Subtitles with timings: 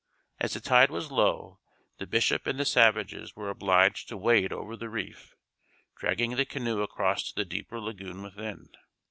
[0.39, 1.59] As the tide was low,
[1.99, 5.35] the Bishop and the savages were obliged to wade over the reef,
[5.95, 8.69] dragging the canoe across to the deeper lagoon within.